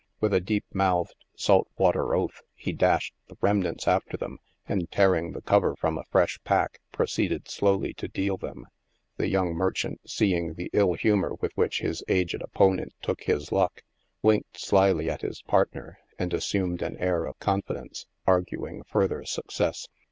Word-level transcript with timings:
With 0.19 0.33
a 0.33 0.41
deep 0.41 0.65
mouthed, 0.73 1.25
salt 1.35 1.67
water 1.77 2.15
oath, 2.15 2.41
he 2.55 2.71
dashed 2.73 3.13
the 3.27 3.37
remnant 3.39 3.87
after 3.87 4.17
them, 4.17 4.39
and 4.67 4.89
tearing 4.89 5.33
the 5.33 5.43
cover 5.43 5.75
from 5.75 5.95
a 5.99 6.05
fresh 6.05 6.39
pack, 6.43 6.79
proceeded 6.91 7.47
slowly 7.47 7.93
to 7.93 8.07
deal 8.07 8.35
them— 8.35 8.65
the 9.17 9.27
young 9.27 9.53
merchant 9.53 9.99
seeing 10.09 10.55
the 10.55 10.71
ill 10.73 10.93
humor 10.95 11.35
with 11.39 11.51
which 11.55 11.81
his 11.81 12.03
aged 12.07 12.41
opponent 12.41 12.95
took 13.03 13.25
his 13.25 13.51
luck, 13.51 13.83
winked 14.23 14.59
slyly 14.59 15.07
at 15.07 15.21
his 15.21 15.43
partner 15.43 15.99
and 16.17 16.33
as 16.33 16.45
sumed 16.45 16.81
an 16.81 16.97
air 16.97 17.25
of 17.27 17.37
confidence, 17.37 18.07
arguing 18.25 18.81
further 18.85 19.23
success. 19.23 19.87